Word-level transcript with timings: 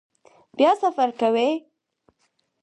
بیا 0.57 0.71
سفر 0.81 1.09
کوئ؟ 1.19 1.49